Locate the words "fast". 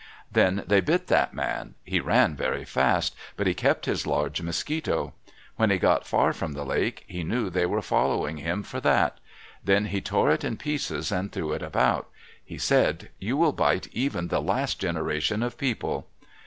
2.65-3.15